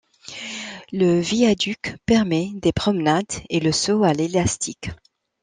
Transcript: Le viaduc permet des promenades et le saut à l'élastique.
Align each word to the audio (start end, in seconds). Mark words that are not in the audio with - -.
Le 0.91 1.19
viaduc 1.19 1.95
permet 2.07 2.49
des 2.55 2.71
promenades 2.71 3.31
et 3.51 3.59
le 3.59 3.71
saut 3.71 4.03
à 4.03 4.13
l'élastique. 4.13 4.89